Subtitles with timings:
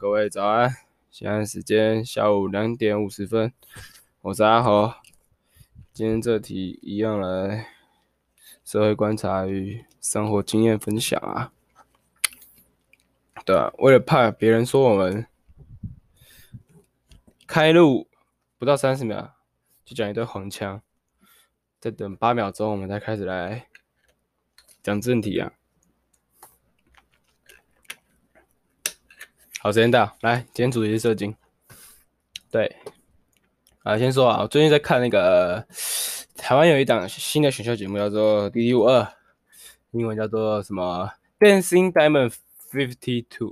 [0.00, 0.74] 各位早安，
[1.10, 3.52] 现在时间下午两点五十分，
[4.22, 4.94] 我是阿豪。
[5.92, 7.68] 今天这题一样来
[8.64, 11.52] 社会观察与生活经验分享啊。
[13.44, 15.26] 对啊，为了怕别人说我们
[17.46, 18.08] 开路
[18.56, 19.34] 不到三十秒
[19.84, 20.80] 就讲一堆黄腔，
[21.78, 23.66] 再等八秒钟我们再开始来
[24.82, 25.52] 讲正题啊。
[29.62, 31.36] 好，时间到，来，今天主题是射精。
[32.50, 32.76] 对，
[33.82, 35.62] 啊，先说啊，我最近在看那个
[36.34, 39.02] 台湾有一档新的选秀节目，叫做《D D 五二》，
[39.90, 41.12] 英文叫做什么
[41.46, 42.32] 《Dancing Diamond
[42.70, 43.48] Fifty Two》。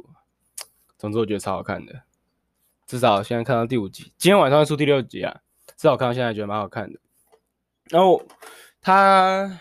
[0.97, 2.01] 总之，我觉得超好看的，
[2.87, 5.43] 至少现在看到第五集，今天晚上出第六集啊。
[5.77, 6.99] 至少看到现在觉得蛮好看的。
[7.91, 8.23] 然后
[8.81, 9.61] 它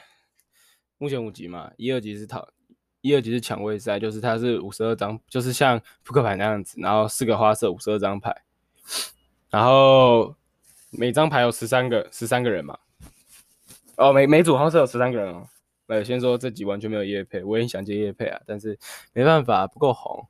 [0.98, 2.48] 目前五集嘛，一二集是讨。
[3.02, 8.36] 一二级是抢位赛，就是它是五十二张，就是像扑克牌那样子，然后四个花色五十二张牌，
[9.50, 10.36] 然后
[10.92, 12.78] 每张牌有十三个十三个人嘛。
[13.95, 15.48] 哦，每每组花色有十三个人哦。
[15.88, 18.78] 呃，先说这集完全没有叶配，我也想接叶配啊，但是
[19.14, 20.28] 没办法，不够红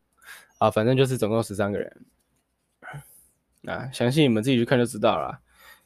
[0.60, 0.70] 啊。
[0.70, 2.06] 反正就是总共十三个人，
[3.66, 5.42] 啊，详细你们自己去看就知道了。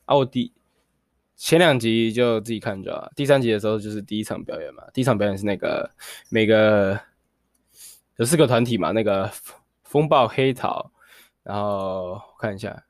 [0.05, 0.53] 啊，我第。
[1.43, 4.83] 前两集就自己看着啊，第三集的时候就是第一场表演嘛。
[4.93, 5.89] 第一场表演是那个
[6.29, 6.97] 每个
[8.17, 9.29] 有四个团体嘛，那个
[9.83, 10.91] 风暴黑桃，
[11.41, 12.85] 然后我看一下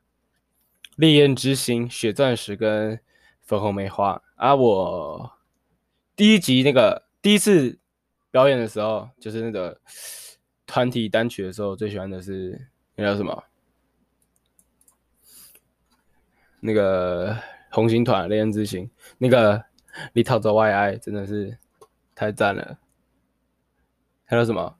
[0.96, 3.00] 烈焰之心、血钻石跟
[3.40, 4.54] 粉红梅花啊。
[4.54, 5.32] 我
[6.14, 7.78] 第一集那个第一次
[8.30, 9.80] 表演的时候，就是那个
[10.66, 13.44] 团体单曲的时候，最喜欢的是那叫什么？
[16.60, 17.34] 那个。
[17.72, 18.86] 红星团《烈焰之心》
[19.18, 19.64] 那个
[20.12, 21.58] 李涛走 YI 真的是
[22.14, 22.78] 太赞了。
[24.24, 24.76] 还有什么？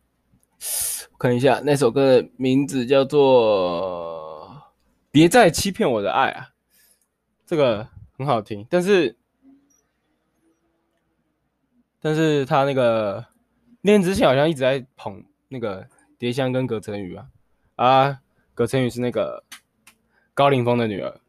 [1.11, 4.49] 我看一下那首歌的名字叫做
[5.11, 6.51] 《别再欺骗我的爱》啊，
[7.47, 8.67] 这个很好听。
[8.71, 9.17] 但是，
[12.01, 13.21] 但是他那个
[13.81, 15.87] 《烈焰之心》好像一直在捧那个
[16.19, 17.27] 蝶香跟葛晨宇啊
[17.77, 18.21] 啊，
[18.55, 19.45] 葛晨宇是那个
[20.35, 21.21] 高凌风的女儿。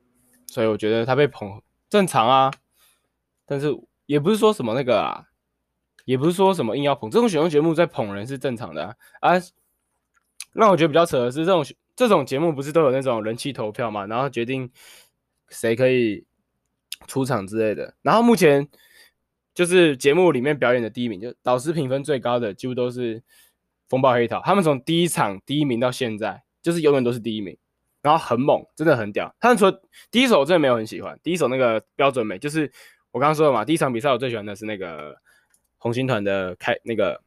[0.54, 1.60] 所以我觉得他被捧
[1.90, 2.52] 正常啊，
[3.44, 3.76] 但是
[4.06, 5.26] 也不是说什么那个啊，
[6.06, 7.10] 也不是说什么硬要捧。
[7.10, 8.96] 这种选秀节目在捧人是正常的啊。
[9.22, 9.42] 啊，
[10.52, 11.66] 让我觉得比较扯的是，这种
[11.96, 14.70] 这种节目不是都有那种人气投票嘛，然后决定
[15.50, 16.24] 谁可以
[17.08, 17.96] 出场之类的。
[18.04, 18.70] 然后目前
[19.56, 23.24] 就是节目里面表演的第一名，就导师评分最高的，几乎都是
[23.90, 24.40] 风暴黑桃。
[24.46, 27.58] 他们从第一场第一名到现在，就是永远都是第一名。
[28.04, 29.34] 然后很猛，真的很屌。
[29.40, 29.82] 他们说
[30.12, 32.72] 第一首我真的没有很喜欢，第一首那个标准美，就是
[33.10, 33.66] 我刚刚说的嘛。
[33.66, 35.18] 第一场比赛我最喜欢的是那个
[35.78, 37.20] 红星团的开那个，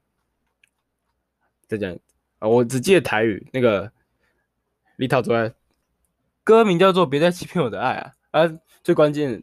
[1.67, 1.99] 再讲
[2.39, 3.91] 啊，我只记得台语那个
[4.97, 5.51] 李涛卓，
[6.45, 9.43] 歌名叫做《别再欺骗我的爱》啊啊，最关键。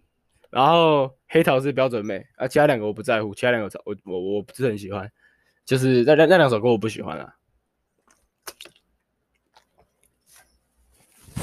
[0.51, 5.11] 然后黑桃是标准美啊，其他两个我不在乎，其他两个我我我不是很喜欢，
[5.65, 7.33] 就是那那那两首歌我不喜欢啊。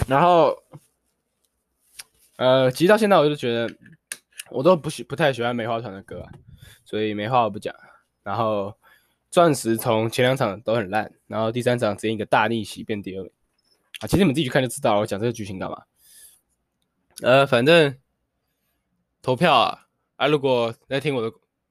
[0.09, 0.57] 然后，
[2.37, 3.75] 呃，其实到现在我就觉得，
[4.51, 6.31] 我都不喜不太喜欢梅花团的歌啊，
[6.85, 7.75] 所以梅花我不讲。
[8.23, 8.77] 然后，
[9.31, 13.25] 钻石从前两场都很烂，然后第三场直接一个大逆袭变第二
[14.01, 14.07] 啊。
[14.07, 15.83] 其实你们自己去看就知道了，我讲这个剧情干嘛？
[17.23, 17.97] 呃，反正
[19.23, 19.87] 投票啊
[20.17, 20.27] 啊！
[20.27, 21.31] 如果在听我的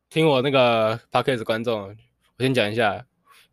[0.09, 1.95] 听我那个 podcast 观众，
[2.37, 3.05] 我先讲一下，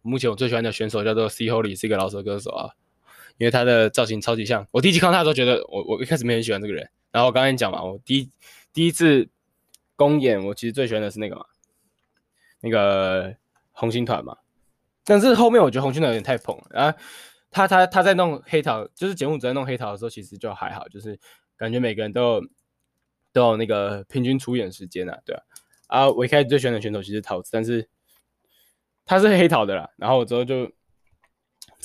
[0.02, 2.74] 目前我最喜欢的选手叫做 C Holy，是一个老手歌手啊。
[3.38, 8.30] 因为他的造型超级像，我第一次看到他的时候觉得我我一开始没很喜欢这个人，然后我刚才讲嘛，我第一
[8.72, 9.28] 第一次
[9.94, 11.44] 公演，我其实最喜欢的是那个嘛，
[12.60, 13.36] 那个
[13.72, 14.38] 红星团嘛，
[15.04, 16.98] 但是后面我觉得红星团有点太捧了，然后
[17.50, 21.18] 他他他在弄黑桃，就是节目组在弄黑桃的时候，其实就还好，就是
[21.56, 22.42] 感觉每个人都有
[23.32, 25.42] 都有那个平均出演时间啊，对啊，
[25.88, 27.86] 啊，我一开始最喜欢的选手其实桃子，但是
[29.04, 30.72] 他是黑桃的啦，然后我之后就。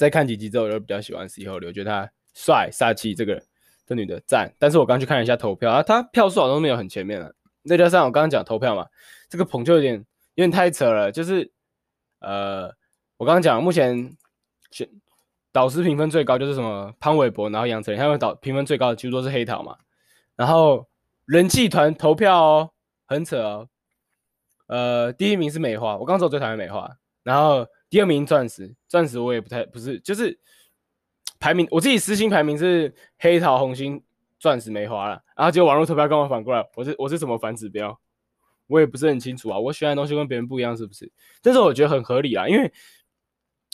[0.02, 3.40] 再看几集之后，我就比较喜欢 C 后流，我觉得他帅、煞气，这个
[3.86, 4.52] 这女的赞。
[4.58, 7.32] 但是我刚去看了一下投票啊，他票数好像没有很前面了。
[7.66, 8.88] 再加上我刚刚讲投票嘛，
[9.30, 9.94] 这个捧就有点
[10.34, 11.12] 有点太扯了。
[11.12, 11.52] 就是
[12.18, 12.74] 呃，
[13.18, 14.18] 我刚刚讲目前
[14.72, 14.90] 选
[15.52, 19.78] 导师评分最高就是什么潘玮柏，然后杨丞琳，他们导评分最高的其实都是黑桃嘛。
[20.36, 20.88] 然后
[21.26, 22.72] 人气团投票哦，
[23.06, 23.68] 很扯哦。
[24.66, 27.68] 呃，第一名是美花，我刚说我最讨厌美花，然后。
[27.92, 30.40] 第二名钻石，钻石我也不太不是，就是
[31.42, 34.02] 排名我自己私心排名是黑桃、红心、
[34.40, 38.00] 钻石、梅花了，然后结果网络投票跟我反过来，我是我是什么反指标，
[38.68, 39.60] 我也不是很清楚啊。
[39.60, 41.12] 我喜欢的东西跟别人不一样，是不是？
[41.42, 42.72] 但是我觉得很合理啊，因为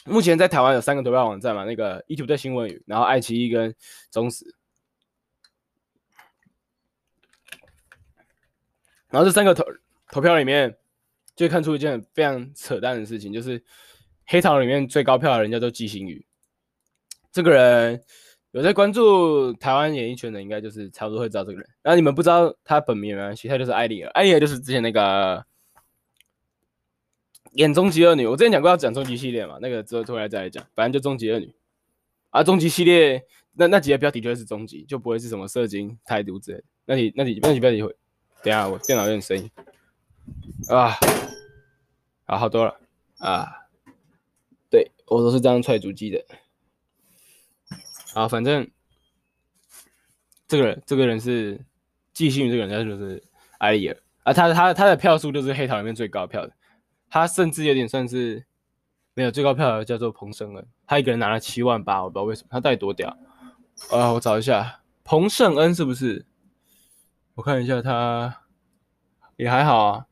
[0.06, 3.76] 目前在台湾有三个投票网站嘛，那个 ETtoday 新闻语，然后爱奇艺跟
[4.10, 4.56] 中时。
[9.10, 9.64] 然后这三个投
[10.10, 10.76] 投票里面，
[11.36, 13.64] 就看出一件非常扯淡的事情，就是
[14.28, 16.26] 黑桃里面最高票的人叫做季星宇。
[17.32, 18.02] 这个人
[18.52, 21.70] 有在关注台湾演艺圈的，应该就是差不多会知道这个人。
[21.82, 24.10] 然后你们不知道他本名没关系，他就是艾莉儿。
[24.10, 25.46] 艾莉儿就是之前那个
[27.54, 28.28] 演终极恶女。
[28.28, 31.54] 我之前讲过要讲终极系列嘛，那个之后突然再来讲，反正就终极恶女。
[32.32, 36.64] 啊，终极系列那那几个标题就会是终极，就不会是什么射精态度之类的。
[36.86, 37.96] 那你那你那你标题会？
[38.44, 39.50] 等下，我电脑有点声音
[40.70, 40.96] 啊，
[42.26, 42.78] 好好多了
[43.20, 43.67] 啊。
[45.08, 46.24] 我都是这样踹主机的。
[48.14, 48.70] 好，反正
[50.48, 51.60] 这个人，这个人是
[52.14, 53.24] 季星宇，这个人他就是
[53.60, 54.34] 艾莉儿啊。
[54.34, 56.54] 他他他的票数就是黑桃里面最高票的，
[57.10, 58.46] 他甚至有点算是
[59.14, 63.10] 没有最高票的，叫做彭胜恩，他一个人拿了七万八，我不知道为什么，他到底多屌
[63.92, 64.12] 啊？
[64.14, 66.26] 我找一下，彭胜恩是不是？
[67.36, 68.44] 我看一下他，
[69.36, 70.06] 也还好啊。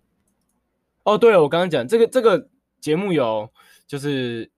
[1.03, 2.49] 哦，对了，我刚刚讲这个这个
[2.79, 3.51] 节目有
[3.87, 4.51] 就是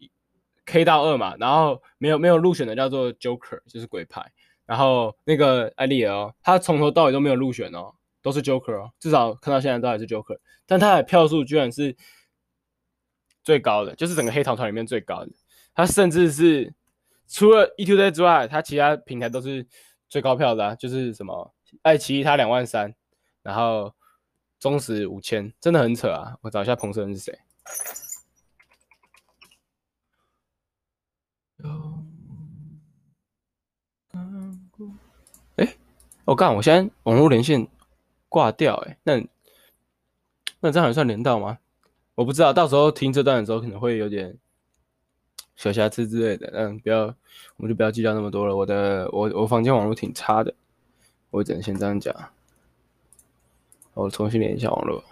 [0.68, 4.32] K 到二嘛，然后没有没有入选的叫做 Joker，就是鬼牌。
[4.66, 10.38] 然后那个艾莉儿哦，他从头到尾都没有入选哦，都是 Joker，至少看到现在都还是 Joker。
[10.66, 11.96] 但他的票数居然是
[13.44, 15.32] 最高的，就是整个黑桃团里面最高的。
[15.74, 16.74] 他甚至是
[17.28, 19.66] 除了 ETUDA 之外，他其他平台都是
[20.10, 21.54] 最高票的啊，就是什么。
[21.82, 22.94] 爱奇艺他两万三，
[23.44, 23.94] 然后
[24.60, 26.36] 忠实五千，真的很扯啊！
[26.42, 27.40] 我找一下彭胜恩是谁。
[35.56, 35.76] 哎，
[36.26, 37.68] 我干，我现在网络连线
[38.30, 39.28] 挂掉，哎，那
[40.60, 41.58] 那这样还算连到吗？
[42.16, 44.38] 我不知道，到时候听这段的时候可能会有点
[45.56, 47.06] 小瑕疵之类的，嗯，不要，
[47.58, 48.56] 我们就不要计较那么多了。
[48.56, 50.54] 我的，我我房间网络挺差的。
[51.30, 52.16] 我只能先这样讲，
[53.94, 55.04] 我重新连一下网络。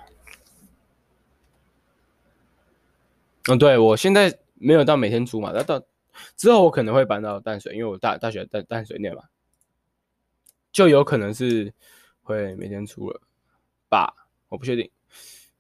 [3.50, 5.80] 嗯，对，我现在没有到每天出嘛，那到
[6.36, 9.24] 之后我可能会搬到淡水，因为我大大学在淡水念嘛，
[10.72, 11.74] 就有可能是
[12.22, 13.22] 会每天出了
[13.90, 14.14] 吧，
[14.50, 14.90] 我不确定。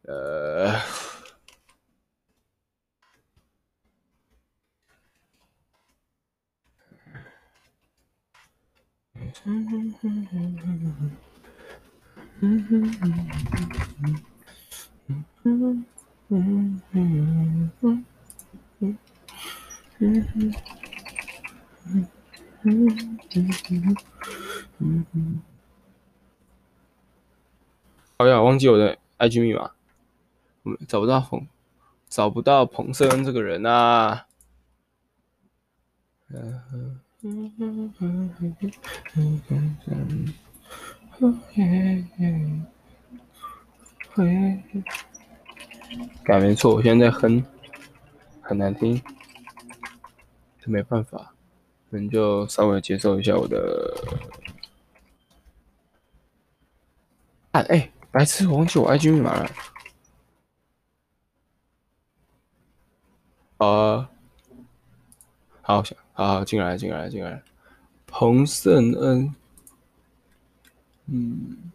[0.04, 0.74] 呃。
[20.00, 20.53] 嗯嗯哼
[21.83, 22.07] 哼哼
[22.63, 23.95] 嗯哼嗯哼嗯哼嗯哼
[24.80, 25.42] 嗯哼嗯
[28.18, 29.71] 好呀，忘记我的 IG 密码，
[30.88, 31.47] 找不到彭，
[32.09, 34.25] 找不到彭胜恩这个人啊。
[36.30, 37.01] 嗯哼。
[46.24, 47.44] 改没错，我现在在哼，
[48.41, 49.01] 很难听，
[50.69, 51.33] 没办法，
[51.89, 53.95] 那你就稍微接受一下我的。
[57.51, 59.50] 哎哎，白痴，忘记我 IG 密码了。
[63.57, 64.10] 啊，
[65.62, 65.84] 好。
[66.17, 67.43] 好，进来，进来，进来。
[68.07, 69.36] 彭胜恩，
[71.07, 71.72] 嗯，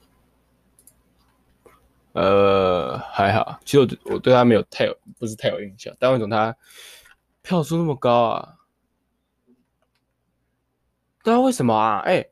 [2.12, 3.60] 呃，还好。
[3.66, 5.94] 其实我我对他没有太有，不是太有印象。
[5.98, 6.56] 但为什么他
[7.42, 8.59] 票数那么高啊？
[11.22, 11.98] 不知道为什么啊？
[12.00, 12.26] 哎、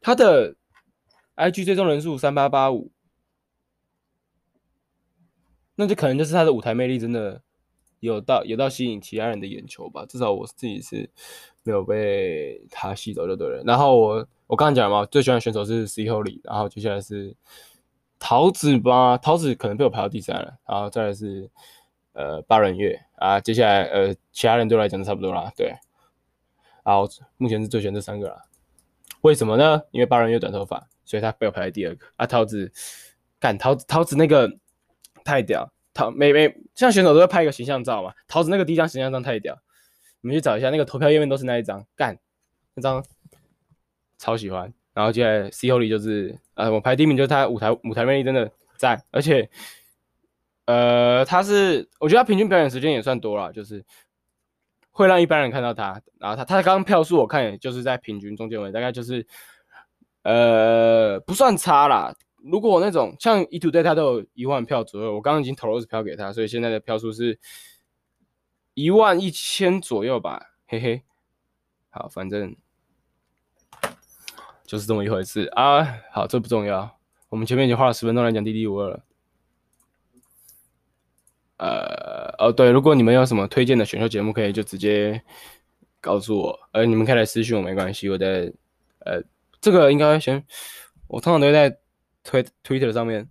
[0.00, 0.56] 他的
[1.36, 2.90] IG 最终人数三八八五，
[5.74, 7.42] 那就可能就是他的舞台魅力真的。
[8.00, 11.10] 有到有到吸引其他人的眼球吧，至少我自己是
[11.62, 13.62] 没有被他吸走就对了。
[13.64, 17.34] 然后我我刚刚讲了嘛，最喜欢的选手是 C-Holy，然后接下来是
[18.18, 21.50] 桃子吧，桃子可能被我排到第三了，然后再来是
[22.12, 25.74] 呃八人月啊，接下来呃其他人对我来讲都差不多啦，对，
[26.86, 28.44] 然后目前是最喜欢这三个啦。
[29.22, 29.82] 为什么呢？
[29.90, 32.24] 因为八人有短头发，所以他被我排在第二个啊。
[32.24, 32.72] 桃子，
[33.40, 34.48] 干桃子桃子那个
[35.24, 35.72] 太屌。
[35.92, 39.58] 桃每每像选手都会拍一个形象照嘛，桃子那个第一张形象照太屌，
[40.20, 42.16] 你们去找一下那个投票页面都是那一张，干
[42.74, 43.04] 那张
[44.18, 44.72] 超喜欢。
[44.92, 49.48] 然后接下来 C-Holy 就是呃我排第一名就是他舞台舞台魅力真的赞，而且
[50.66, 53.82] 呃他是我觉得他平均表演时间也算多了，就是
[54.96, 56.00] 会让一般人看到他。
[56.18, 59.26] 然后他他刚刚票数我看也就是在平均中间位，大概就是
[60.22, 62.14] 呃不算差啦。
[62.42, 67.38] 如果那种像一图队他都有一万票左右，我刚刚已经投了二十票给他，所以现在的票数是
[68.72, 71.02] 一万一千左右吧，嘿嘿。
[71.90, 72.56] 好，反正
[74.64, 75.84] 就是这么一回事啊。
[76.10, 76.98] 好，这不重要。
[77.28, 79.02] 我们前面已经花了十分钟来讲《D D 五二》了。
[81.58, 82.05] 呃，
[82.38, 85.22] 哦，对，如果你们有什么推荐的选秀节目，可以就直接
[86.00, 86.58] 告诉我。
[86.72, 88.08] 呃，你们可以来私信我，没关系。
[88.08, 88.52] 我在
[89.00, 89.22] 呃，
[89.60, 90.44] 这个应该先，
[91.08, 91.78] 我通常都会在
[92.22, 93.28] 推 Twitter 上面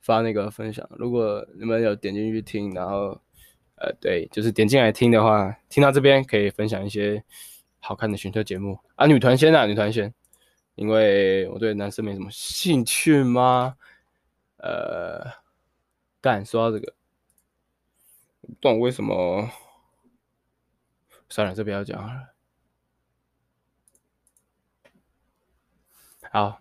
[0.00, 0.88] 发那个分享。
[0.98, 3.20] 如果你们有点进去听，然后
[3.76, 7.22] 呃，对，就是点进来听的话，听到这边可以分享一些
[7.80, 9.06] 好看的选秀节目啊。
[9.06, 10.12] 女团先啊，女团先，
[10.74, 13.76] 因为我对男生没什么兴趣吗？
[14.58, 15.24] 呃，
[16.20, 16.92] 干，说这个。
[18.42, 19.50] 不懂为什么？
[21.28, 22.34] 算了，这不要讲了。
[26.30, 26.60] 好，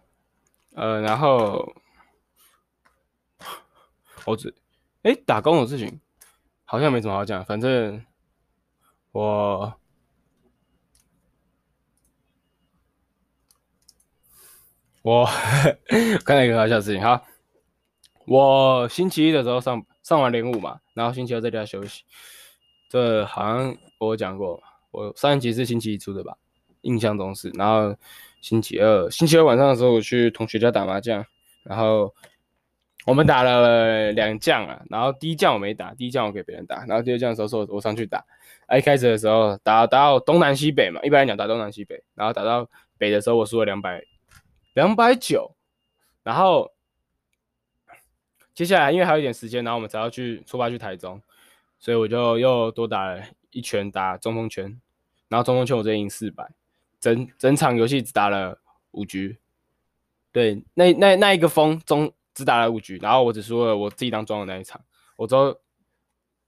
[0.76, 1.76] 呃，然后
[4.26, 4.56] 我只
[5.04, 6.00] 哎，打工的事情
[6.64, 7.44] 好像没什么好讲。
[7.44, 8.06] 反正
[9.12, 9.74] 我
[15.02, 15.26] 我
[16.24, 17.26] 看到一个好笑事情哈，
[18.26, 19.86] 我星期一的时候上。
[20.03, 22.03] 上完连五嘛，然后星期二在家休息。
[22.89, 26.36] 这好像我讲过，我上一集是星期一出的吧？
[26.81, 27.50] 印象中是。
[27.51, 27.96] 然后
[28.41, 31.25] 星期二，星期二晚上的时候，我去同学家打麻将，
[31.63, 32.13] 然后
[33.05, 34.81] 我们打了两将啊。
[34.89, 36.84] 然后第一将我没打，第一将我给别人打。
[36.86, 38.25] 然后第二将的时候是我我上去打。
[38.65, 42.03] 啊，一开始的时候打打到东南西北嘛，一般来讲打东南西北。
[42.15, 42.67] 然后打到
[42.98, 44.03] 北的时候，我输了两百
[44.74, 45.55] 两百九，
[46.24, 46.71] 然后。
[48.53, 51.22] 接下来，因为还有一点时间，然后我们才要去出发去台中，
[51.79, 54.79] 所以我就又多打了一圈打中锋圈，
[55.29, 56.50] 然后中锋圈我直接赢四百，
[57.00, 58.60] 整整场游戏只打了
[58.91, 59.38] 五局，
[60.31, 64.84] 对，那那那一个风中只打了五局，然后我只输了我自己当庄的那一场，
[65.15, 65.58] 我都，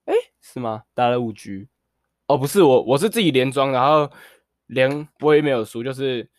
[0.05, 0.83] 哎，是吗？
[0.93, 1.67] 打了五局，
[2.27, 4.12] 哦，不是我，我是自己连庄，然后
[4.67, 6.29] 连我也没有输，就是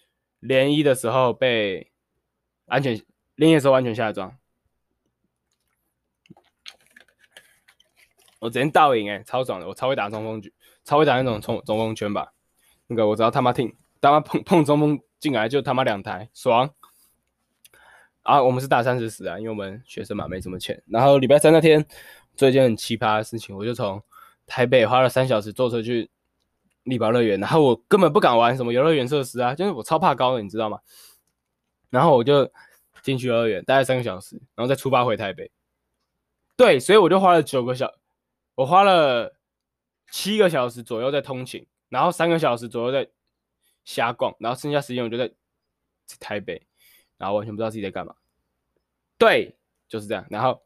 [0.41, 1.91] 连一的时候被
[2.67, 3.01] 安全
[3.37, 4.37] 连一的时候完全下庄。
[8.41, 9.67] 我直接倒影哎，超爽的！
[9.67, 10.53] 我超会打中锋局，
[10.85, 12.33] 超会打那种中中锋圈吧。
[12.87, 16.71] 那个我只要他妈听，他妈碰碰中锋进来就他妈两台，爽！
[18.23, 20.83] 啊，我们是打三十死啊，因为我们学生嘛没什么钱。
[20.87, 21.85] 然后礼拜三那天
[22.37, 24.03] 做一件很奇葩的事情，我就从
[24.47, 26.11] 台北花了三小时坐车去
[26.83, 30.79] 丽宝乐园，然后我根本不敢玩什么游乐园设施啊，就是我超怕高的，你知道吗？
[31.91, 32.51] 然后我就
[33.03, 35.51] 进去游乐园待了三个小时，然后再出发回台北。
[36.57, 37.91] 对，所以我就花了九个小。
[38.55, 39.37] 我花了
[40.11, 43.11] 七个小时左右在通勤，然后三个小时左右在
[43.85, 45.29] 瞎逛，然后剩下时间我就在
[46.21, 46.65] 台北，
[47.17, 48.15] 然后完全不知道自己在干嘛。
[49.19, 49.57] 对，
[49.89, 50.25] 就是这样。
[50.31, 50.63] 然后，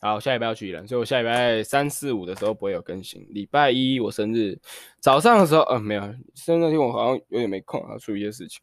[0.00, 3.24] 好，下礼拜要去宜兰，所以我下礼拜三四五的时候不会有更新。
[3.30, 4.58] 礼拜一我生日
[4.98, 6.02] 早上的时候，嗯，没有，
[6.34, 8.60] 生日那天我好像有点没空，要处理一些事情。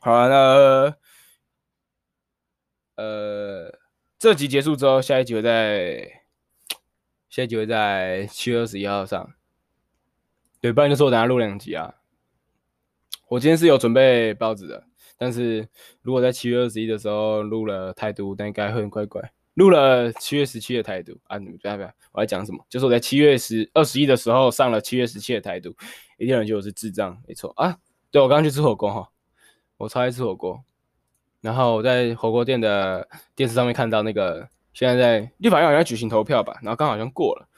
[0.00, 0.96] 好了，
[2.94, 3.78] 那呃，
[4.18, 6.17] 这集结束之后，下一集我再。
[7.42, 9.32] 下集会在七月二十一号上，
[10.60, 11.94] 对，不然就是我等下录两集啊。
[13.28, 14.82] 我今天是有准备包子的，
[15.16, 15.68] 但是
[16.02, 19.22] 如果在七月二十一的时候录了台独，那应该会很怪怪。
[19.54, 22.66] 录了七月十七的台独啊，你们不要不要，我在讲什么？
[22.68, 25.70] 就是我在七月十二十一的时候上了七月十七的台独，
[26.16, 27.78] 一定有人觉得我是智障，没错啊。
[28.10, 29.08] 对，我刚刚去吃火锅哈，
[29.76, 30.64] 我超爱吃火锅，
[31.40, 34.48] 然后我在火锅店的电视上面看到那个。
[34.72, 37.48] 现在在立法院好像举行投票吧，然后刚好像过了，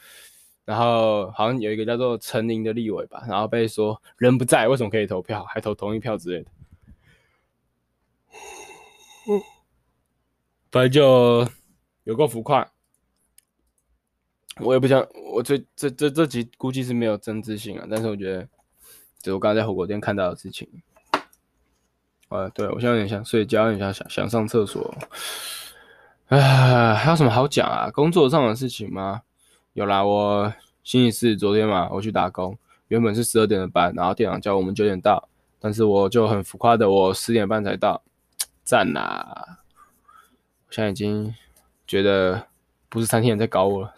[0.64, 6.50] 然后好像有一个叫做陈宁的立委吧，然后被说人不在，为什么可以投票，还投同意票之类的。
[10.72, 11.46] 反正就
[12.04, 12.70] 有够浮夸，
[14.60, 18.48] 我也不想，我这这这这集估计是没有政治性啊，但是我觉得，
[19.20, 20.68] 就我刚才在火锅店看到的事情，
[22.28, 24.94] 啊，对，我现在有点想睡觉，有点想想想上厕所。
[26.30, 27.90] 唉，还有什么好讲啊？
[27.90, 29.22] 工作上的事情吗？
[29.72, 32.56] 有啦，我星期四昨天嘛，我去打工，
[32.86, 38.00] 原本是十二点的班，然后店长叫我们九点到，但是我就很浮夸的，我十点半才到，
[38.62, 39.58] 赞啦！
[40.68, 41.34] 我现在已经
[41.84, 42.46] 觉得
[42.88, 43.92] 不是餐厅人在搞我了，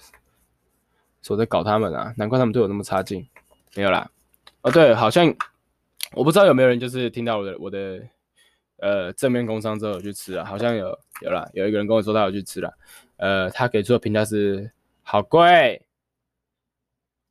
[1.20, 2.14] 是我在搞他们啊！
[2.16, 3.28] 难怪他们对我那么差劲。
[3.74, 4.10] 没有啦，
[4.62, 5.26] 哦对，好像
[6.12, 8.00] 我不知道有没有人就是听到我的我的。
[8.82, 10.86] 呃，正面工商之后有去吃了，好像有
[11.20, 12.76] 有了，有一个人跟我说他有去吃了，
[13.16, 14.68] 呃，他给出的评价是
[15.04, 15.80] 好贵，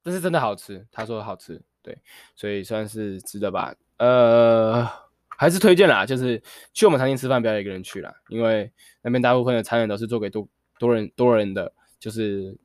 [0.01, 1.97] 但是真的好吃，他说好吃，对，
[2.37, 4.87] 所以算是值得吧，呃，
[5.27, 6.41] 还是推荐啦，就是
[6.73, 10.47] 去我们餐厅吃饭不要一个人去啦，因为那边大部分的餐饮都是做给多
[10.79, 12.55] 多人多人的，就是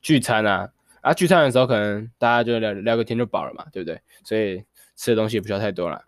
[0.00, 0.70] 聚餐啊，
[1.00, 4.00] 啊，聚餐的时候可能大家就聊聊个天就饱了嘛，对不对？
[4.22, 6.04] 所以吃的东西也不需要太多了，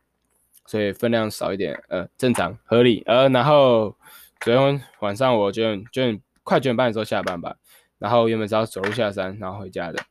[0.66, 3.02] 所以分量少一点，呃，正常合理。
[3.06, 3.96] 呃，然后
[4.40, 6.02] 昨天晚上我就就
[6.42, 7.56] 快九点半的时候下班吧，
[7.98, 10.02] 然后原本是要走路下山然后回家的，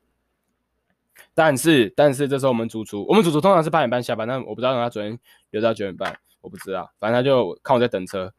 [1.34, 5.18] 但是但是这时候我们主厨，我们主厨通常是八点半下班，但我不知道他昨天
[5.50, 8.32] 留到九点半，我不知道，反正他就看我在等车，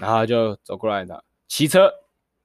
[0.00, 1.90] 然后他就走过来的，骑车。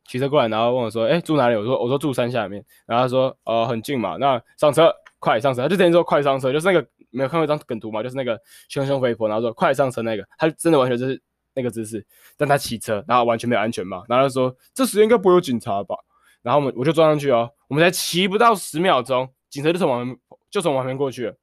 [0.08, 11.22] 骑车过来，然后问我说：“哎、住哪里？”我说：“我说住山下面。”然后他说：“、呃，很近嘛，那上车，快上车。”他就等于说：“快上车。”就是那个没有看过一张梗图嘛，就是那个熊熊肥婆，然后说：“快上车。”那个他真的完全就是
[11.54, 12.06] 那个姿势，
[12.38, 15.96] 但他骑车，然后完全没有安全帽，然后他说：“这时间应该不会有警察吧？”
[16.42, 20.18] 然后我们我就撞上去哦，我们才骑不到十秒钟，警车就从旁
[20.50, 21.38] 就从旁边过去了。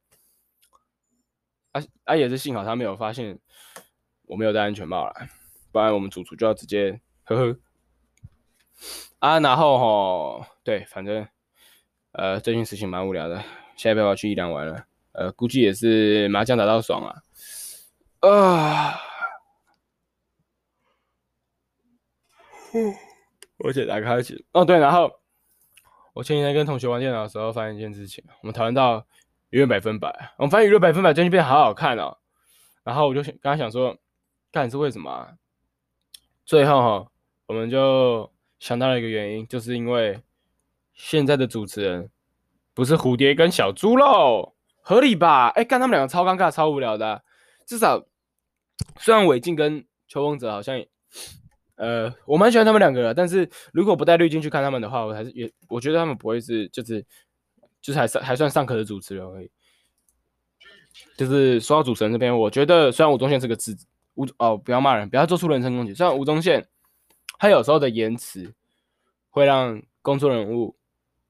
[1.71, 3.39] 啊啊，也是幸好他没有发现
[4.23, 5.13] 我没有戴安全帽了，
[5.71, 7.57] 不然我们主厨就要直接呵呵。
[9.19, 11.27] 啊，然后吼，对，反正，
[12.11, 13.43] 呃，最近事情蛮无聊的，
[13.77, 14.85] 下一步我要去宜兰玩了，
[15.19, 17.21] 呃，估计也是麻将打到爽啊，
[18.21, 18.99] 啊，
[23.57, 25.11] 我先打开始，哦，对，然后
[26.13, 29.05] 我前几天跟同学玩电脑的时候，发现一件事情，我们讨论到
[29.49, 32.17] 娱乐百分百，我们发现娱乐百分百最近变得好好看哦，
[32.83, 33.97] 然后我就想，刚刚想说，
[34.53, 35.33] 看是为什么啊？
[36.45, 37.11] 最后哈。
[37.47, 40.21] 我们就想到了一个原因，就是因为
[40.93, 42.11] 现在的主持人
[42.75, 45.47] 不是蝴蝶跟小猪喽，合理吧？
[45.49, 47.23] 哎，干他们两个超尴尬、超无聊的。
[47.65, 48.05] 至少，
[48.99, 50.81] 虽然韦静跟邱风泽好像，
[51.75, 57.05] 呃，我蛮喜欢他们两个的，但是如果不带滤镜去看他们的话，我还是也我觉得他们不会是就是
[57.81, 59.51] 就是还算还算尚可的主持人而已。
[61.17, 63.77] 就是说到主持人这边，我觉得虽然吴宗宪是个字
[64.15, 65.93] 吴哦，不要骂人，不要做出人身攻击。
[65.93, 66.67] 虽然吴宗宪。
[67.41, 68.53] 他有时候的言辞
[69.29, 70.75] 会让公众人物，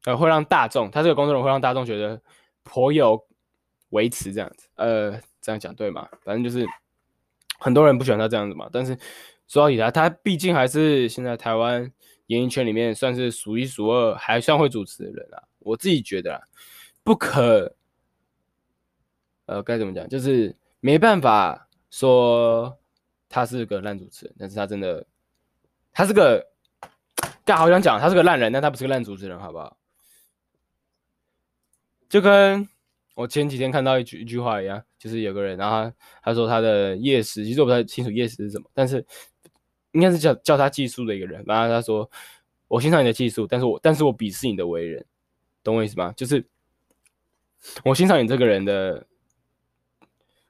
[0.05, 2.19] 呃，会让大众，他这个公众人物会让大众觉得
[2.63, 3.27] 颇有
[3.89, 6.07] 维持这样子，呃，这样讲对吗？
[6.23, 6.65] 反正就是
[7.59, 8.69] 很多人不喜欢他这样子嘛。
[8.71, 8.97] 但是
[9.47, 11.91] 说到底他，他毕竟还是现在台湾
[12.27, 15.43] 演艺圈里面算是数一数二还算会主持的人啊。
[15.59, 16.41] 我自己觉得啊，
[17.03, 17.75] 不可，
[19.45, 20.07] 呃，该怎么讲？
[20.07, 22.77] 就是没办法说
[23.27, 25.05] 他是个烂主持人，但是他真的。
[25.91, 26.47] 他是个，
[27.43, 29.75] 刚好想讲他是个烂人，但他不是个烂主持人，好不好？
[32.07, 32.69] 就跟
[33.19, 35.91] 我前几天看到一句一句话一样，就是有个人，然后
[36.23, 39.05] 他，说他的业识，其实我不太清楚业识是什么，但是
[39.91, 41.43] 应该是叫叫他技术的一个人。
[41.45, 42.09] 然后他说
[42.69, 45.05] ：“我欣赏你的技术，但是我但是我鄙视你的为人，
[45.61, 46.13] 懂我意思吗？
[46.15, 46.47] 就是
[47.83, 49.05] 我欣赏你这个人的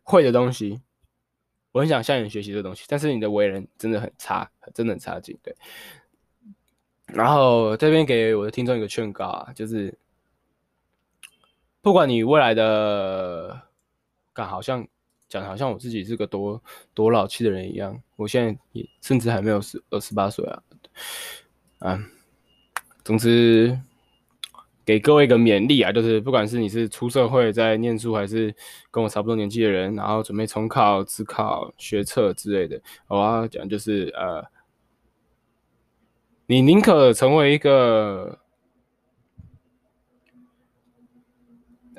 [0.04, 0.80] 会的东西。”
[1.72, 5.36] 我很想向你学习这东西，但是你的为人真的很差，真的很差劲。
[5.42, 5.56] 对，
[7.08, 9.96] 然后这边给我的听众一个劝告啊，就是
[11.82, 13.62] 不管你未来的，
[14.34, 14.88] 感好像
[15.28, 16.62] 讲好像我自己是个多
[16.94, 20.64] 多老气的人一样，我现在也甚至还没有十二十八岁啊，
[21.80, 22.00] 啊，
[23.04, 23.80] 总之。
[24.86, 28.52] 给各位一个勉励啊，就是不管是你是出社会在念书，还是
[28.90, 34.44] 跟我差不多年纪的人，然后准备重考、自考、学测之类的，我要讲就是呃，
[36.48, 38.40] 你宁可成为一个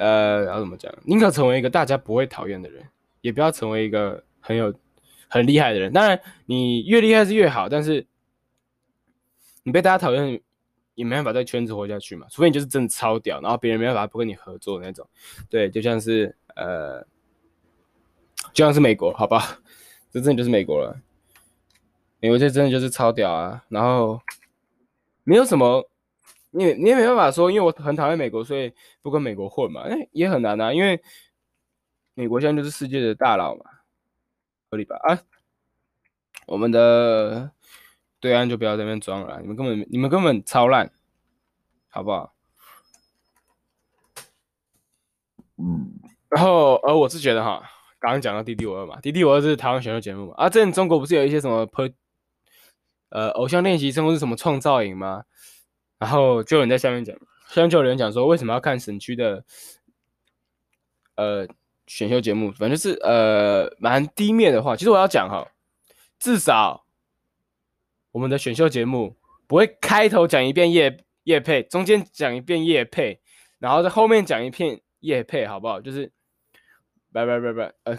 [0.01, 0.93] 呃，要怎么讲？
[1.05, 2.85] 宁可成为一个大家不会讨厌的人，
[3.21, 4.75] 也不要成为一个很有
[5.29, 5.93] 很厉害的人。
[5.93, 8.07] 当然，你越厉害是越好，但是
[9.63, 10.41] 你被大家讨厌。
[10.97, 15.09] 你没办法在圈子活下去嘛，除非你就是真的超屌，然后别人没办法不跟你合作那种。
[15.49, 17.01] 对，就像是呃，
[18.53, 19.63] 就像是美国，好吧，
[20.13, 21.01] 这真的就是美国了。
[22.19, 24.21] 美国这真的就是超屌啊，然后
[25.25, 25.89] 没有什么，
[26.51, 31.03] 你你也没办法说，因为我很讨厌美国，所以不跟美国混嘛，哎，也很难啊，因为
[32.15, 33.65] 美国现在就是世界的大佬嘛，
[34.71, 34.97] 合理吧？
[35.03, 35.19] 啊，
[36.47, 37.53] 我们的。
[38.23, 40.93] 对岸就不要在那边装了，你们根本你们根本超烂，
[41.89, 42.35] 好不好？
[45.57, 45.91] 嗯，
[46.29, 47.63] 然后而我是觉得哈，
[47.99, 51.89] 刚刚讲到《D D 我二》嘛，《D D 我二》是台湾选秀节目嘛，啊，之前中国不是有一些什么破
[53.09, 55.25] 呃偶像练习生或是什么创造营吗？
[56.01, 59.45] 然后就有人在下面讲，下面就有人讲说，为什么要看省区的
[61.15, 61.47] 呃
[61.87, 62.51] 选秀节目？
[62.51, 65.47] 反正是呃蛮低面的话，其实我要讲哈，
[66.19, 66.85] 至少。
[68.13, 73.21] 我们的选秀节目不会开头讲一遍叶叶配，中间讲一遍叶配，
[73.61, 75.81] 然后在后面讲一遍叶配，好不好？
[75.81, 76.11] 就是，
[77.13, 77.99] 拜拜拜拜，呃，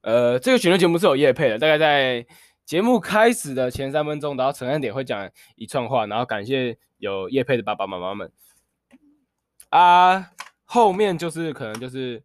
[0.00, 2.26] 呃，这个选秀节目是有叶配的，大概在
[2.66, 8.30] 节目开始的前三分钟，然后陈汉典会讲一串话，然后感谢有叶佩的爸爸妈妈们，
[9.70, 10.32] 啊，
[10.64, 12.22] 后面就是可能就是。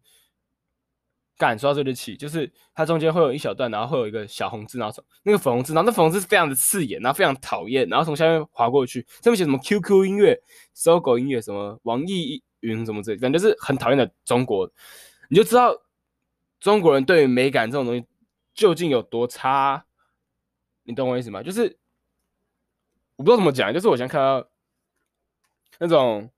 [1.38, 10.40] 感受到这个气，就是它中间会有一小段，然后会有一个小红字，然后那个粉红字，然后那粉红字是非常的刺眼，然后非常讨厌，然后从下面滑过去，上面写什么 QQ 音乐、
[10.72, 14.70] 搜狗音乐、什么网易云什么之类，反正就是很讨厌的中国，
[15.30, 15.76] 你就知道
[16.60, 18.06] 中国人对于美感这种东西
[18.54, 19.84] 究竟有多差，
[20.84, 21.42] 你懂我意思吗？
[21.42, 21.76] 就是
[23.16, 24.48] 我不知道怎么讲，就是我现在看到
[25.78, 26.30] 那种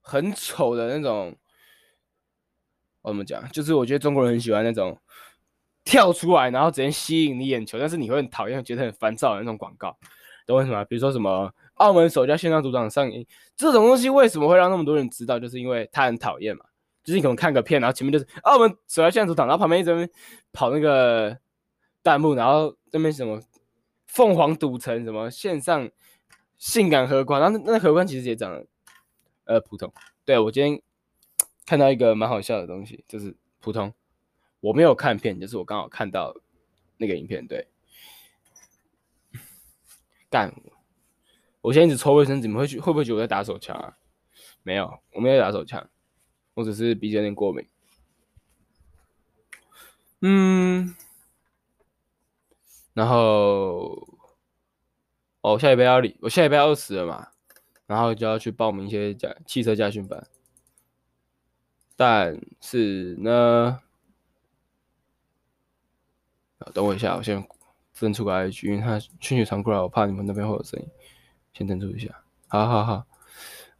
[0.00, 1.36] 很丑的那种。
[3.02, 3.48] 我怎么讲？
[3.50, 4.98] 就是我觉得中国人很喜欢那种
[5.84, 9.96] 跳出来，然后直接吸引你眼球，但是你会很讨厌，觉得很烦躁的那种广告。
[10.44, 10.84] 懂我意思吗？
[10.84, 15.38] 比如说什么澳门首家线上赌场上映这种东西，为什么会让那么多人知道？
[15.38, 16.64] 就是因为他很讨厌嘛。
[17.04, 20.10] 就是你可能看个片，然后前面就是澳门首家线上赌场，然后旁边一直
[20.52, 21.38] 跑那个
[22.02, 23.40] 弹幕，然后这边什么
[24.16, 25.90] 凤凰赌城，什么线上
[26.56, 28.66] 性感荷官，然后那那荷官其实也长得
[29.44, 29.92] 呃普通。
[30.24, 30.82] 对，我今天。
[31.68, 33.92] 看到一个蛮好笑的东西，就是普通，
[34.60, 36.32] 我没有看片，就是我刚好看到
[36.96, 37.66] 那个影片，对，
[40.30, 40.54] 干，
[41.62, 43.98] 我现在一直抽卫生纸，你们会去会不会觉得我在打手枪啊？
[44.62, 45.90] 没有，我没有打手枪，
[46.54, 47.66] 我只是鼻子有点过敏。
[50.20, 50.94] 嗯，
[52.96, 54.08] 然后，
[55.42, 57.28] 哦，下礼拜要离，我下礼拜要二十了嘛，
[57.86, 60.26] 然后就要去报名一些驾汽车驾训班。
[61.94, 63.78] 但是呢，
[66.72, 67.46] 等我一下，我先
[68.00, 70.88] 登出个 IG，因为他讯息传过来，我怕你们那边会有声音，
[71.52, 72.22] 先登出一下。
[72.48, 73.06] 好好好，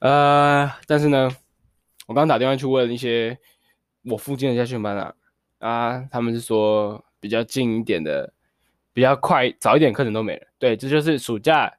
[0.00, 1.34] 呃，但是呢，
[2.06, 3.38] 我刚打电话去问一些
[4.02, 5.14] 我附近的驾训班啊，
[5.60, 8.34] 啊，他们是说比较近一点的，
[8.96, 10.46] 比较快早一点课程都没了。
[10.58, 11.70] 对，这就是暑假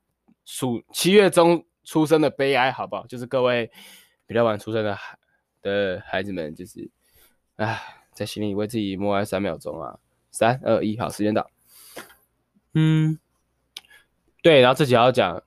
[0.45, 3.08] 暑七月中出生的悲哀，好不好？
[3.08, 3.71] 就是各位
[4.27, 5.17] 比较晚出生的孩。
[5.63, 6.88] 的孩子们就是，
[7.56, 7.82] 唉，
[8.13, 9.99] 在心里为自己默哀三秒钟啊，
[10.30, 11.49] 三二一，好，时间到。
[12.73, 13.19] 嗯，
[14.43, 15.43] 对，然后自己要讲，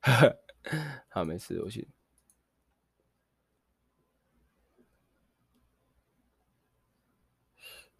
[1.10, 1.86] 好，没事，我去。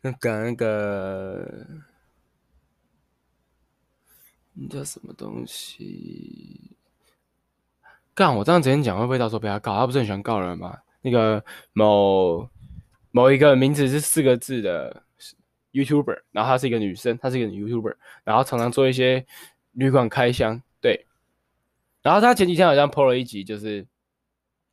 [0.03, 1.67] 那个那个，
[4.53, 6.77] 那叫什么东西？
[8.15, 9.75] 干，我这样直接讲会不会到时候被他告？
[9.77, 10.77] 他不是很喜欢告人吗？
[11.01, 12.49] 那个某
[13.11, 15.03] 某一个名字是四个字的
[15.73, 19.25] YouTuber，然后她是一个女生，她是一个女 YouTuber，然后常常做一些
[19.73, 21.07] 旅馆开箱，对。
[22.03, 23.87] 然后她前几天好像 PO 了一集，就是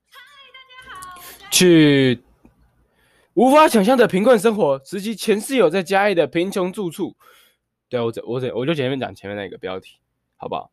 [0.10, 0.20] 嗨，
[0.54, 2.22] 大家好去
[3.40, 7.16] 无法想象的贫困生活，实际前室友在嘉义的贫穷住处。
[7.88, 9.98] 对，我这我这我就前面讲前面那个标题，
[10.36, 10.70] 好不好？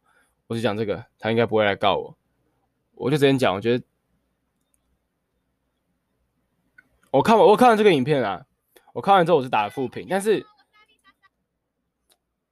[0.49, 2.19] 我就讲这个，他应该不会来告我。
[2.97, 3.85] 我就直接讲，我觉得
[7.13, 8.45] 我看完我看完这个影片啊，
[8.95, 10.45] 我看完之后我是打了负评，但是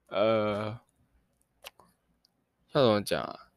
[0.07, 0.79] 呃，
[2.71, 3.49] 要怎么讲啊？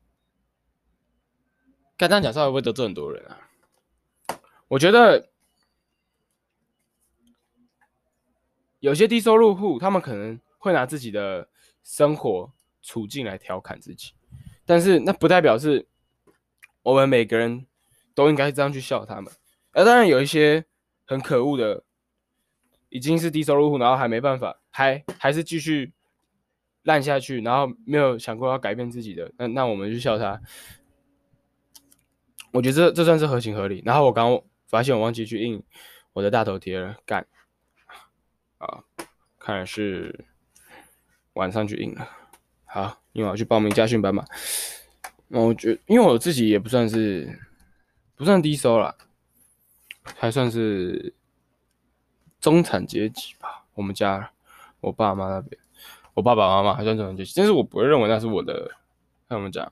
[1.97, 3.39] 该这样讲，稍微会不会得罪很多人啊？
[4.67, 5.31] 我觉得
[8.81, 11.49] 有些低收入户，他们可能会拿自己的
[11.83, 14.13] 生活处境来调侃自己，
[14.65, 15.87] 但是那不代表是。
[16.81, 17.67] 我们每个人
[18.15, 19.31] 都应该这样去笑他们，
[19.73, 20.65] 而当然有一些
[21.05, 21.85] 很可恶的，
[22.89, 25.93] 已经是低收入户，然后还没办法，还还是继续
[26.85, 30.41] 烂下去，然后没有想过要改变自己的，那那我们就笑他。
[32.53, 33.83] 我觉得这这算是合情合理。
[33.85, 35.63] 然后我刚发现我忘记去印
[36.15, 37.27] 我的大头贴了，干
[38.59, 38.85] 啊，
[39.39, 40.27] 看来是
[41.35, 42.09] 晚上去印了。
[42.65, 44.25] 好，因为我要去报名家训班嘛。
[45.29, 47.39] 我觉，因为我自己也不算是
[48.15, 48.95] 不算低收啦，
[50.17, 51.15] 还算是
[52.41, 53.65] 中产阶级吧。
[53.75, 54.33] 我们家
[54.81, 55.61] 我爸妈那边，
[56.15, 58.73] 我爸爸妈妈还算中产阶级，但是我不会认为那是我的。
[59.31, 59.71] 他们讲，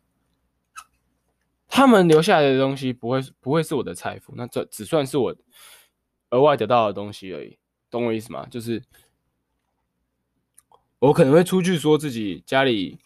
[1.66, 5.35] 他们留下来的东西不会不会是我的财富，那这只算是我
[6.29, 7.59] 额外得到的东西而已。
[7.90, 8.46] 懂我意思吗？
[8.51, 8.83] 就是
[10.99, 12.99] 我可能会出去说自己家里。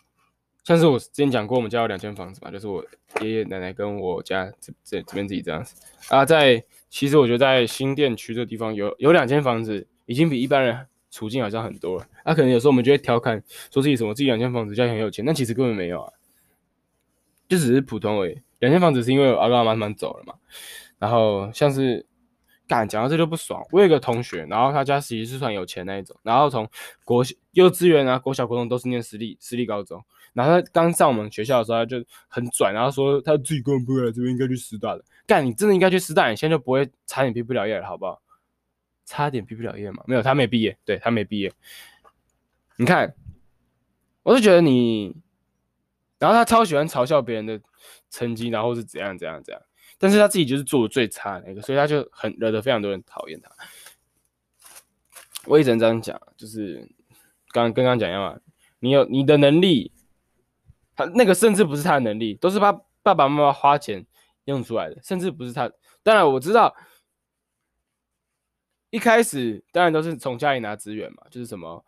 [0.62, 2.84] 像是我之前讲过，我们家有两间房子嘛，就是我
[3.22, 5.74] 爷爷奶奶跟我家这这这边自己这样子
[6.10, 6.24] 啊。
[6.24, 12.06] 在其实我觉得在新店区这地方有有两间房子，已经比一般人处境好像很多了。
[12.24, 16.12] 啊，可能有时候我们就会调侃说自己什么自己两间房子家里很有钱，但其实根本没有啊，
[17.48, 18.38] 就只是普通而已。
[18.58, 20.34] 两间房子是因为我阿公阿妈他们走了嘛，
[20.98, 22.06] 然后像是
[22.70, 23.60] 干讲到这就不爽。
[23.72, 26.68] 我有个同学，然后他家其实是算有钱那一种，然后从
[27.04, 30.00] 国幼稚园啊、国小、国中都是念私立私立高中。
[30.32, 35.04] 然后他刚上我们学校的时候，他就很拽，然后说他自己根本不会来这边，应该去师大的。
[35.26, 38.22] 干，你真的应该去师大，你现在就不会差点毕不了业了，好不好？
[39.04, 40.04] 差点毕不了业嘛？
[40.06, 41.52] 没有，他没毕业，对，他没毕业。
[42.76, 43.12] 你看，
[44.22, 45.16] 我就觉得你，
[46.20, 47.60] 然后他超喜欢嘲笑别人的
[48.08, 49.60] 成绩，然后是怎样怎样怎样，
[50.00, 53.50] 但是他自己就是做的最差的那个，所以他就很惹得非常多人讨厌他。
[55.44, 56.90] 我一直这样讲，就是
[57.52, 58.40] 刚刚刚讲一样嘛，
[58.78, 59.92] 你有你的能力，
[60.96, 64.06] 他那个甚至不是他的能力，都是他爸爸妈妈花钱
[64.46, 65.70] 用出来的，甚至不是他。
[66.02, 66.74] 当然我知道。
[68.92, 71.84] 一开始当然都是从家里拿资源嘛，就是什么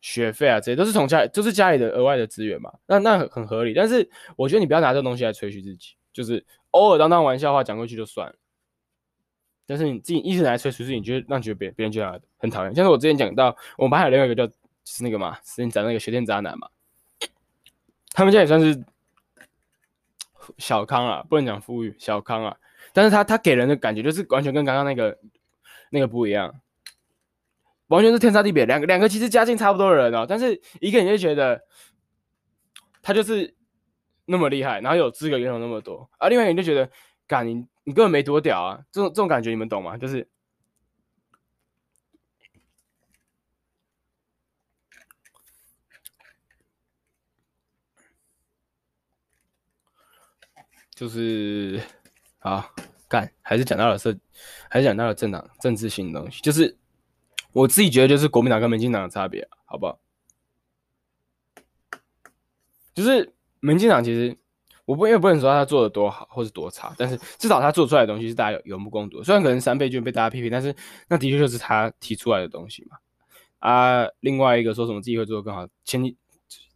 [0.00, 2.72] 学费啊，这些都是从家里，就是家里的额外的资源嘛。
[2.86, 8.34] 那那很合理，但是我觉得你不要拿这个东西来吹嘘自己，就是偶尔当当玩笑话讲过去就算了。
[9.66, 12.74] 但是你自己一直来吹嘘自己，你就让觉得别别人觉得很讨厌。
[12.74, 14.54] 像是我之前讲到，我们班还有另外一个叫就
[14.84, 16.68] 是那个嘛，之前讲那个学电渣男嘛，
[18.12, 18.82] 他们家也算是
[20.56, 22.56] 小康啊，不能讲富裕，小康啊。
[22.92, 25.18] 但是他他给人的感觉就是完全跟刚刚那个。
[25.90, 26.60] 那个不一样，
[27.86, 28.66] 完全是天差地别。
[28.66, 31.64] 两个两个其实家境差不多的人哦，但是一个人就觉得
[33.00, 33.54] 他就是
[34.28, 36.90] 那么厉害，然后有资格拥有那么多，而另外一个人就觉得，
[37.26, 38.84] 干你你根本没多屌啊！
[38.92, 39.96] 这种这种感觉你们懂吗？
[39.96, 40.28] 就是
[50.94, 51.82] 就是
[52.38, 52.70] 好。
[53.10, 54.14] 干，还是讲到了这，
[54.68, 56.76] 还是讲到了政党政治性的东西，就是
[57.52, 59.98] 我自己觉得就是国民党跟民进党的差别，好不好？
[62.92, 64.36] 就是门进党其实
[64.84, 69.22] 我不也不能说他做的多好或是多差，但是至少他做出来的东西是大家有目共睹。
[69.22, 70.74] 虽然可能三倍券被大家批评，但是
[71.08, 72.96] 那的确就是他提出来的东西嘛。
[73.58, 76.16] 啊，另外一个说什么自己会做的更好，前提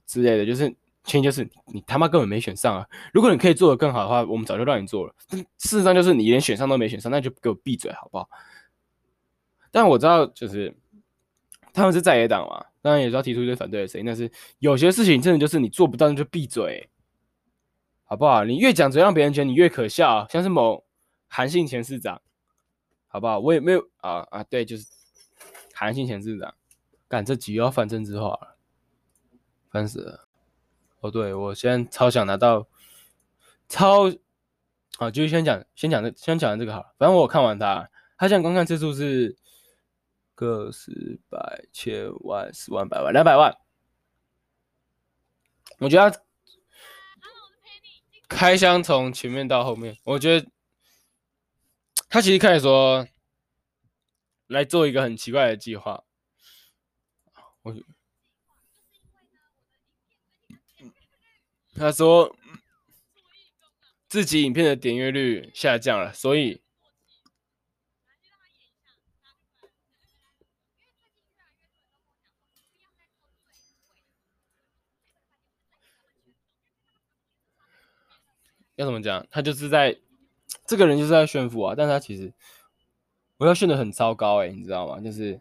[0.07, 0.75] 之类的就是。
[1.05, 1.42] 前提就是
[1.75, 2.87] 你他妈根本没选上啊！
[3.12, 5.12] 如果你可以做得更好的话，我们早就让你做了。
[5.29, 8.29] 事实上就是你连选上都没选上，那就给我闭嘴好不好？
[9.73, 10.73] 但我知道就是
[11.72, 14.06] 他们是在野党嘛，当然也是要提出一些反对的声音。
[14.06, 16.90] 但是有些事情真的就是你做不到，那就闭嘴，
[18.04, 18.44] 好不好？
[18.44, 20.26] 你越讲，只会让别人觉得你越可笑。
[20.28, 20.85] 像是某
[21.28, 22.20] 韩信前市长，
[23.08, 23.38] 好不好？
[23.38, 24.87] 我也没有啊啊，对，就是
[25.72, 26.54] 韩信前市长，
[27.08, 28.56] 干这集又要反政治化了，
[29.70, 30.28] 烦死了。
[31.00, 32.68] 哦，对，我现在超想拿到
[33.68, 34.11] 超
[34.98, 36.94] 啊，就先讲先讲这先讲完这个好了。
[36.98, 39.37] 反正我看完它，它现在观看次数是
[40.35, 43.57] 个十百千万十万百万两百万。
[45.79, 46.25] 我觉得
[48.29, 50.51] 开箱从前面到后面，我觉得
[52.09, 53.07] 他其实开始说
[54.47, 56.05] 来做一个很奇怪的计划，
[57.62, 57.75] 我。
[61.75, 62.37] 他说
[64.07, 66.62] 自己影片的点阅率下降了，所以
[78.76, 79.26] 要怎么讲？
[79.30, 79.96] 他就是在
[80.66, 82.32] 这个人就是在炫富啊，但是他其实
[83.38, 85.00] 我要炫的很糟糕诶，你知道吗？
[85.00, 85.38] 就是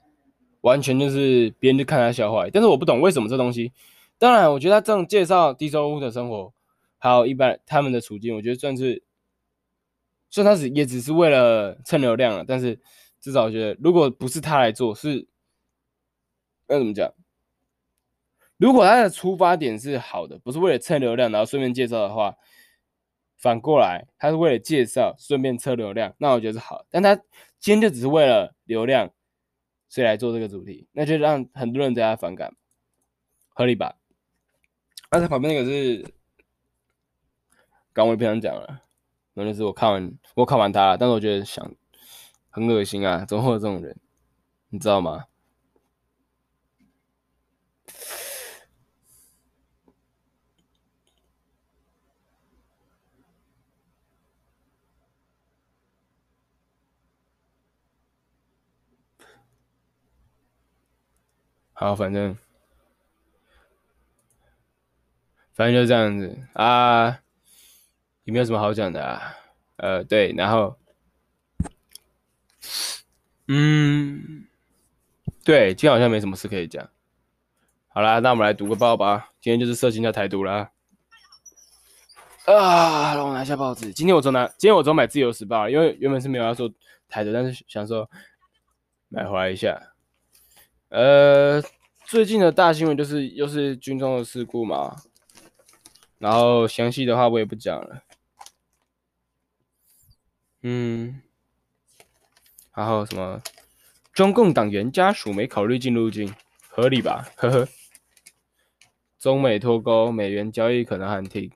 [0.61, 3.71] 完全就是别人就看他笑话，但是我不懂为什么这东西。
[4.17, 6.53] 当然，我觉得他这种介绍低收入的生活，
[6.99, 9.01] 还有一般他们的处境，我觉得算是，
[10.29, 12.79] 虽然他是也只是为了蹭流量了，但是
[13.19, 15.27] 至少我觉得，如果不是他来做，是
[16.67, 17.11] 要怎么讲？
[18.57, 22.35] 如果他的出发点是好的，不是为了蹭流量，然后顺便介绍的话，
[23.41, 26.85] 反过来他是为了介绍，顺便蹭流量，那我觉得是好。
[26.91, 27.15] 但他
[27.59, 29.11] 今天就只是为了流量，
[29.89, 32.55] 所以来做这个主题，那就让很多人对他反感，
[33.49, 33.97] 合理吧？
[35.11, 36.13] 那他旁边那个是，
[37.91, 38.83] 刚我也不想讲了，
[39.33, 41.75] 那就是我看完我看完他了，但是我觉得想
[42.49, 43.99] 很恶心啊，怎么会有这种人，
[44.69, 45.25] 你知道吗？
[61.81, 62.37] 好，反正。
[65.53, 67.19] 反正就是这样子啊，
[68.23, 69.35] 也没有什么好讲的啊。
[69.77, 70.77] 呃，对，然后，
[73.47, 74.45] 嗯，
[75.43, 76.87] 对，今天好像没什么事可以讲。
[77.87, 79.31] 好啦，那我们来读个报吧。
[79.41, 80.69] 今天就是色情加台独啦。
[82.45, 83.91] 啊，让我拿下报纸。
[83.91, 86.71] 今天我只拿，今天我只买自由时报，因为原本是没有要做
[87.09, 88.07] 台的，但是想说
[89.09, 89.90] 买回来一下。
[90.91, 91.63] 呃，
[92.03, 94.93] 最近的大新闻就是又是军中的事故嘛，
[96.17, 98.03] 然后详细的话我也不讲了。
[100.63, 101.21] 嗯，
[102.75, 103.41] 然后什么
[104.11, 106.29] 中共党员家属没考虑进入军，
[106.67, 107.25] 合理吧？
[107.37, 107.67] 呵呵。
[109.17, 111.49] 中美脱钩，美元交易可能喊停。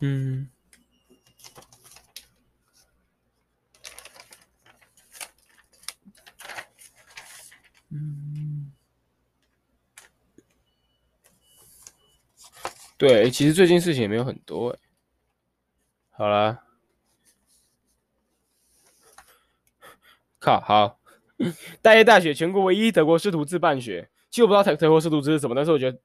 [0.00, 0.48] 嗯，
[7.90, 8.72] 嗯，
[12.96, 14.78] 对，其实最近事情也没有很多哎。
[16.10, 16.62] 好啦，
[20.38, 21.00] 靠，好，
[21.82, 24.08] 大叶大学全国唯一德国师徒制办学。
[24.30, 25.98] 其实我不知道德德国师徒制是什么，但是我觉得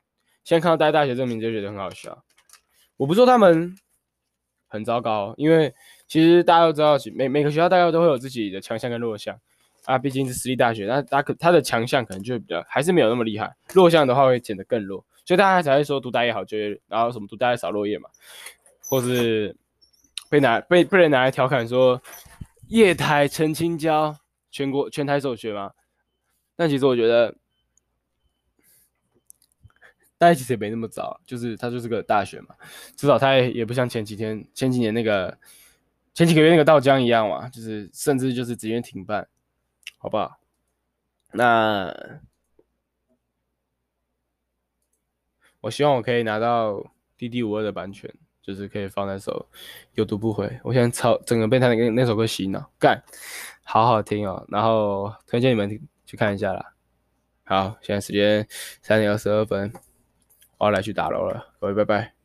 [0.44, 2.24] 现在看到大叶大学这个名字就觉得很好笑。
[2.98, 3.78] 我不说他们。
[4.74, 5.72] 很糟糕，因为
[6.08, 9.40] 其实大家都知道，每每个学校大概都会有自己的强项跟弱项
[9.86, 10.00] 啊。
[10.00, 18.10] 毕竟是私立大学，那他可他的强项可能就会比较还是没有那么厉害，弱项的话会显得更弱，所以大家才会说读大业好就业，然后什么读大业少落叶嘛，
[18.82, 19.56] 或是
[20.28, 22.02] 被拿被被人拿来调侃说
[22.70, 24.18] 业台陈清交
[24.50, 25.70] 全国全台首学嘛。
[26.56, 27.36] 但其实我觉得。
[30.24, 32.56] 大其实也没那么早，就是他就是个大学嘛，
[32.96, 35.38] 至少他也不像前几天、前几年那个
[36.14, 39.28] 前几个月那个稻江一样嘛，就是甚至就是直接停办，
[39.98, 40.40] 好不好？
[41.32, 41.94] 那
[45.62, 46.86] 我希望我可以拿到
[47.18, 49.48] DD52 的版权，就是可以放那首
[49.94, 50.60] 有读不回。
[50.64, 53.02] 我现在超整个被他那个那首歌洗脑，干，
[53.64, 55.70] 好好听哦，然后推荐你们
[56.06, 56.74] 去看一下啦。
[57.46, 58.48] 好，现在时间
[58.82, 59.74] 三点二十二分。
[60.64, 62.23] 我要来去打楼了，各位拜拜。